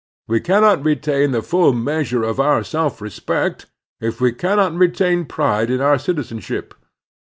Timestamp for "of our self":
2.23-3.01